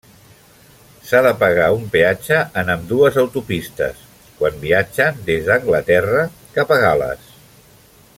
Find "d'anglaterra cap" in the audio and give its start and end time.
5.51-6.75